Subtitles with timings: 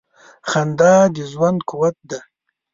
[0.49, 2.19] •خندا د ژوند قوت دی.